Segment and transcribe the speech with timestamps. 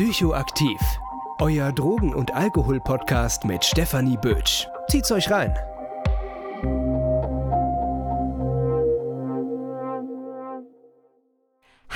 [0.00, 0.80] Psychoaktiv.
[1.40, 4.66] Euer Drogen- und Alkohol-Podcast mit Stefanie Bötsch.
[4.88, 5.54] Zieht's euch rein.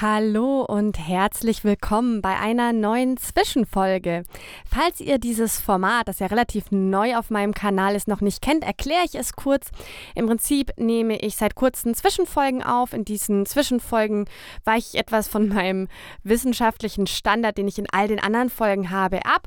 [0.00, 4.24] Hallo und herzlich willkommen bei einer neuen Zwischenfolge.
[4.68, 8.64] Falls ihr dieses Format, das ja relativ neu auf meinem Kanal ist, noch nicht kennt,
[8.64, 9.70] erkläre ich es kurz.
[10.16, 12.94] Im Prinzip nehme ich seit kurzem Zwischenfolgen auf.
[12.94, 14.24] In diesen Zwischenfolgen
[14.64, 15.88] weiche ich etwas von meinem
[16.24, 19.46] wissenschaftlichen Standard, den ich in all den anderen Folgen habe, ab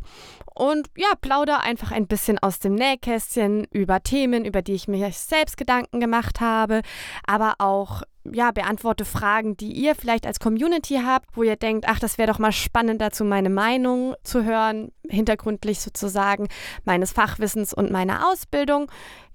[0.54, 5.12] und ja, plaudere einfach ein bisschen aus dem Nähkästchen über Themen, über die ich mir
[5.12, 6.82] selbst Gedanken gemacht habe,
[7.26, 12.00] aber auch ja, beantworte Fragen, die ihr vielleicht als Community habt, wo ihr denkt, ach,
[12.00, 16.48] das wäre doch mal spannend dazu, meine Meinung zu hören, hintergründlich sozusagen
[16.84, 18.90] meines Fachwissens und meiner Ausbildung.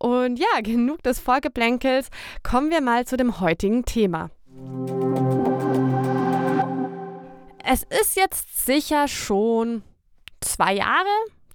[0.00, 2.08] Und ja, genug des Vorgeplänkels,
[2.42, 4.30] kommen wir mal zu dem heutigen Thema.
[7.62, 9.82] Es ist jetzt sicher schon
[10.40, 11.06] zwei Jahre,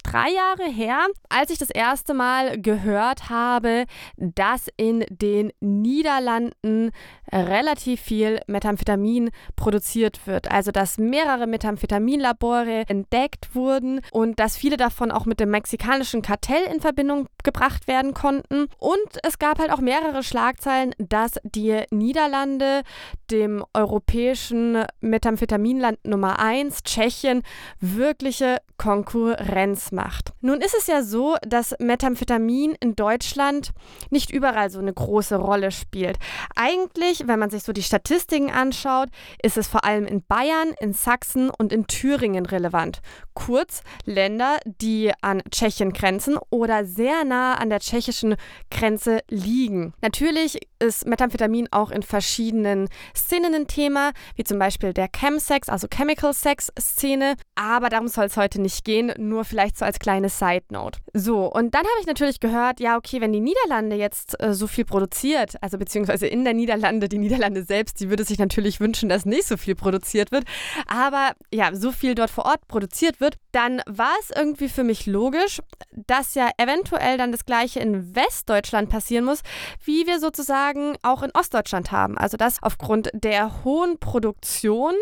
[0.04, 3.84] drei Jahre her, als ich das erste Mal gehört habe,
[4.16, 6.92] dass in den Niederlanden
[7.32, 10.50] relativ viel Methamphetamin produziert wird.
[10.50, 16.62] Also dass mehrere Methamphetaminlabore entdeckt wurden und dass viele davon auch mit dem mexikanischen Kartell
[16.72, 18.66] in Verbindung gebracht werden konnten.
[18.78, 22.82] Und es gab halt auch mehrere Schlagzeilen, dass die Niederlande
[23.30, 27.42] dem europäischen Methamphetaminland Nummer 1, Tschechien,
[27.80, 30.32] wirkliche Konkurrenz macht.
[30.40, 33.70] Nun ist es ja so, dass Methamphetamin in Deutschland
[34.10, 36.18] nicht überall so eine große Rolle spielt.
[36.54, 39.08] Eigentlich wenn man sich so die Statistiken anschaut,
[39.42, 43.00] ist es vor allem in Bayern, in Sachsen und in Thüringen relevant.
[43.34, 48.36] Kurz Länder, die an Tschechien grenzen oder sehr nah an der tschechischen
[48.70, 49.94] Grenze liegen.
[50.02, 55.86] Natürlich ist Methamphetamin auch in verschiedenen Szenen ein Thema, wie zum Beispiel der Chemsex, also
[55.88, 57.36] Chemical Sex Szene.
[57.54, 60.98] Aber darum soll es heute nicht gehen, nur vielleicht so als kleine Side Note.
[61.14, 64.66] So, und dann habe ich natürlich gehört, ja, okay, wenn die Niederlande jetzt äh, so
[64.66, 69.08] viel produziert, also beziehungsweise in der Niederlande, die Niederlande selbst, die würde sich natürlich wünschen,
[69.08, 70.44] dass nicht so viel produziert wird.
[70.86, 75.06] Aber ja, so viel dort vor Ort produziert wird, dann war es irgendwie für mich
[75.06, 75.60] logisch,
[75.92, 79.42] dass ja eventuell dann das Gleiche in Westdeutschland passieren muss,
[79.84, 82.18] wie wir sozusagen sozusagen auch in Ostdeutschland haben.
[82.18, 84.94] Also dass aufgrund der hohen Produktion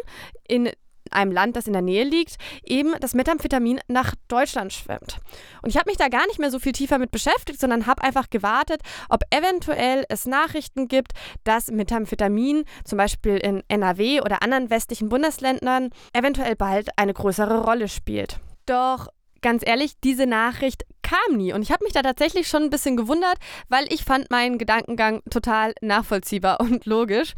[0.47, 0.71] in
[1.11, 5.21] einem Land, das in der Nähe liegt, eben das Methamphetamin nach Deutschland schwimmt.
[5.63, 8.03] Und ich habe mich da gar nicht mehr so viel tiefer mit beschäftigt, sondern habe
[8.03, 8.81] einfach gewartet,
[9.11, 11.13] ob eventuell es Nachrichten gibt,
[11.45, 17.89] dass Methamphetamin zum Beispiel in NRW oder anderen westlichen Bundesländern eventuell bald eine größere Rolle
[17.89, 18.41] spielt.
[18.67, 19.09] Doch
[19.43, 21.53] ganz ehrlich, diese Nachricht kam nie.
[21.53, 23.37] Und ich habe mich da tatsächlich schon ein bisschen gewundert,
[23.69, 27.35] weil ich fand meinen Gedankengang total nachvollziehbar und logisch.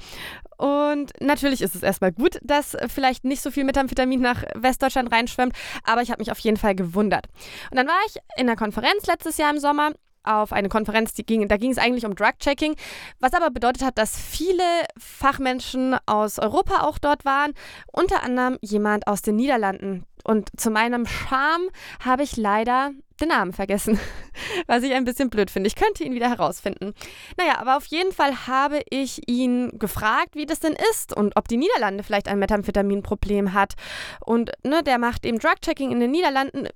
[0.56, 5.54] Und natürlich ist es erstmal gut, dass vielleicht nicht so viel Methamphetamin nach Westdeutschland reinschwemmt,
[5.84, 7.26] aber ich habe mich auf jeden Fall gewundert.
[7.70, 9.92] Und dann war ich in einer Konferenz letztes Jahr im Sommer
[10.26, 12.74] auf eine Konferenz, ging, da ging es eigentlich um Drug-Checking,
[13.20, 14.64] was aber bedeutet hat, dass viele
[14.98, 17.52] Fachmenschen aus Europa auch dort waren,
[17.92, 20.04] unter anderem jemand aus den Niederlanden.
[20.24, 21.68] Und zu meinem Charme
[22.04, 22.90] habe ich leider
[23.20, 23.98] den Namen vergessen,
[24.66, 25.68] was ich ein bisschen blöd finde.
[25.68, 26.92] Ich könnte ihn wieder herausfinden.
[27.36, 31.48] Naja, aber auf jeden Fall habe ich ihn gefragt, wie das denn ist und ob
[31.48, 33.74] die Niederlande vielleicht ein Methamphetaminproblem hat.
[34.24, 36.68] Und ne, der macht eben Drug-Checking in den Niederlanden,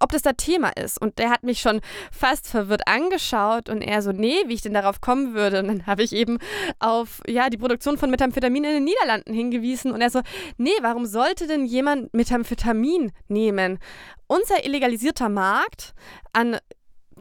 [0.00, 1.00] ob das da Thema ist.
[1.00, 1.80] Und der hat mich schon
[2.10, 5.60] fast verwirrt angeschaut und er so, nee, wie ich denn darauf kommen würde.
[5.60, 6.38] Und dann habe ich eben
[6.78, 10.20] auf ja, die Produktion von Methamphetamin in den Niederlanden hingewiesen und er so,
[10.56, 13.78] nee, warum sollte denn jemand Methamphetamin nehmen?
[14.26, 15.94] Unser illegalisierter Markt
[16.32, 16.58] an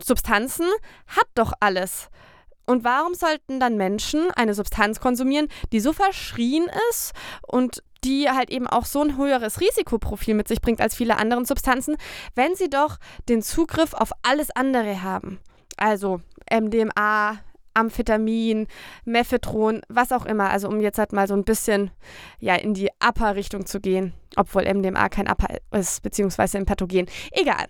[0.02, 0.68] Substanzen
[1.08, 2.10] hat doch alles.
[2.66, 7.12] Und warum sollten dann Menschen eine Substanz konsumieren, die so verschrien ist
[7.46, 11.46] und die halt eben auch so ein höheres Risikoprofil mit sich bringt als viele andere
[11.46, 11.98] Substanzen,
[12.36, 12.98] wenn sie doch
[13.30, 15.40] den Zugriff auf alles andere haben?
[15.78, 16.22] Also
[16.52, 17.40] MDMA,
[17.74, 18.68] Amphetamin,
[19.06, 20.50] Mephedron, was auch immer.
[20.50, 21.92] Also um jetzt halt mal so ein bisschen
[22.40, 24.14] ja, in die Upper-Richtung zu gehen.
[24.36, 27.08] Obwohl MDMA kein Upper ist, beziehungsweise im Pathogen.
[27.32, 27.66] Egal.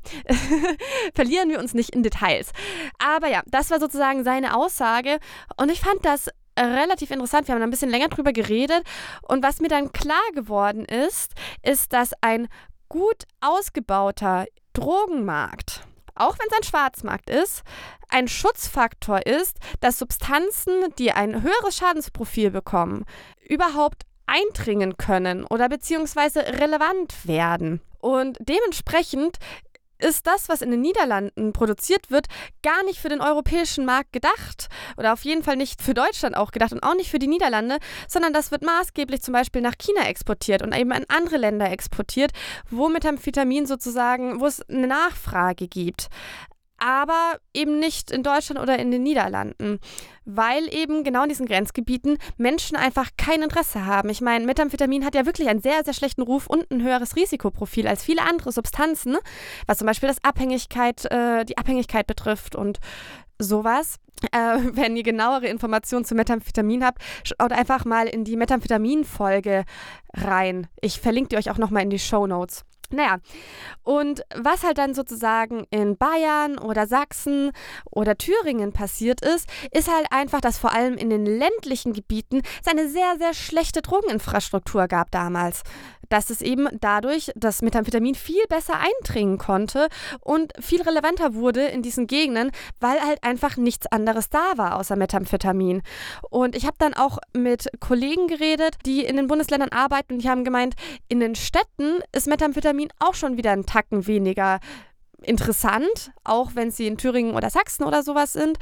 [1.14, 2.52] Verlieren wir uns nicht in Details.
[3.00, 5.20] Aber ja, das war sozusagen seine Aussage.
[5.58, 7.48] Und ich fand das relativ interessant.
[7.48, 8.84] Wir haben ein bisschen länger drüber geredet.
[9.24, 11.34] Und was mir dann klar geworden ist,
[11.64, 12.48] ist, dass ein
[12.90, 15.86] gut ausgebauter Drogenmarkt
[16.16, 17.64] auch wenn es ein Schwarzmarkt ist,
[18.10, 23.06] ein Schutzfaktor ist, dass Substanzen, die ein höheres Schadensprofil bekommen,
[23.48, 27.82] überhaupt eindringen können oder beziehungsweise relevant werden.
[28.00, 29.38] Und dementsprechend
[30.04, 32.28] ist das, was in den Niederlanden produziert wird,
[32.62, 34.68] gar nicht für den europäischen Markt gedacht
[34.98, 37.78] oder auf jeden Fall nicht für Deutschland auch gedacht und auch nicht für die Niederlande,
[38.08, 42.32] sondern das wird maßgeblich zum Beispiel nach China exportiert und eben in andere Länder exportiert,
[42.70, 46.10] wo Methamphetamin sozusagen, wo es eine Nachfrage gibt
[46.84, 49.80] aber eben nicht in Deutschland oder in den Niederlanden,
[50.26, 54.10] weil eben genau in diesen Grenzgebieten Menschen einfach kein Interesse haben.
[54.10, 57.88] Ich meine, Methamphetamin hat ja wirklich einen sehr, sehr schlechten Ruf und ein höheres Risikoprofil
[57.88, 59.18] als viele andere Substanzen,
[59.66, 62.80] was zum Beispiel das Abhängigkeit, äh, die Abhängigkeit betrifft und
[63.40, 63.96] sowas.
[64.34, 69.64] Äh, wenn ihr genauere Informationen zu Methamphetamin habt, schaut einfach mal in die Methamphetamin-Folge
[70.14, 70.68] rein.
[70.82, 72.66] Ich verlinke die euch auch nochmal in die Show Notes.
[72.94, 73.18] Naja,
[73.84, 77.52] und was halt dann sozusagen in Bayern oder Sachsen
[77.92, 82.72] oder Thüringen passiert ist, ist halt einfach, dass vor allem in den ländlichen Gebieten es
[82.72, 85.64] eine sehr, sehr schlechte Drogeninfrastruktur gab damals.
[86.10, 89.88] Dass es eben dadurch, dass Methamphetamin viel besser eindringen konnte
[90.20, 94.96] und viel relevanter wurde in diesen Gegenden, weil halt einfach nichts anderes da war außer
[94.96, 95.82] Methamphetamin.
[96.30, 100.30] Und ich habe dann auch mit Kollegen geredet, die in den Bundesländern arbeiten und die
[100.30, 100.76] haben gemeint,
[101.08, 104.60] in den Städten ist Methamphetamin auch schon wieder einen Tacken weniger
[105.24, 108.58] interessant, auch wenn sie in Thüringen oder Sachsen oder sowas sind,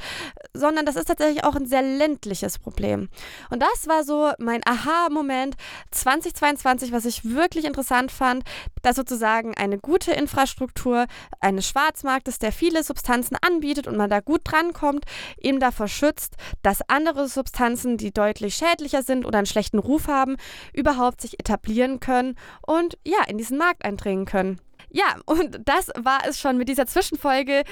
[0.54, 3.08] sondern das ist tatsächlich auch ein sehr ländliches Problem.
[3.50, 5.56] Und das war so mein Aha-Moment
[5.90, 8.44] 2022, was ich wirklich interessant fand,
[8.82, 11.06] dass sozusagen eine gute Infrastruktur
[11.40, 15.04] eines Schwarzmarktes, der viele Substanzen anbietet und man da gut drankommt,
[15.38, 20.36] eben davor schützt, dass andere Substanzen, die deutlich schädlicher sind oder einen schlechten Ruf haben,
[20.72, 22.36] überhaupt sich etablieren können
[22.66, 24.60] und ja, in diesen Markt eindringen können.
[24.92, 27.62] Ja, und das war es schon mit dieser Zwischenfolge.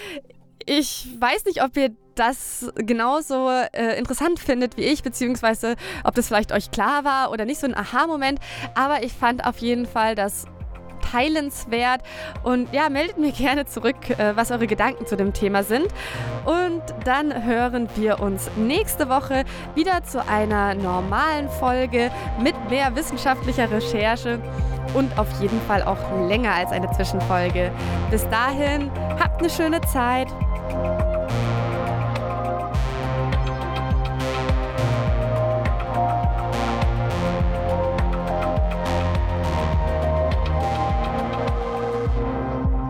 [0.67, 6.29] Ich weiß nicht, ob ihr das genauso äh, interessant findet wie ich, beziehungsweise ob das
[6.29, 8.41] vielleicht euch klar war oder nicht so ein Aha-Moment.
[8.75, 10.47] Aber ich fand auf jeden Fall, dass
[11.11, 12.03] teilenswert.
[12.43, 15.89] Und ja, meldet mir gerne zurück, äh, was eure Gedanken zu dem Thema sind.
[16.45, 19.45] Und dann hören wir uns nächste Woche
[19.75, 22.11] wieder zu einer normalen Folge
[22.43, 24.41] mit mehr wissenschaftlicher Recherche
[24.95, 25.99] und auf jeden Fall auch
[26.29, 27.71] länger als eine Zwischenfolge.
[28.11, 30.29] Bis dahin, habt eine schöne Zeit.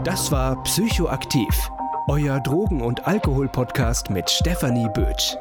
[0.05, 1.71] Das war Psychoaktiv,
[2.09, 5.37] euer Drogen- und Alkohol-Podcast mit Stefanie Bötsch.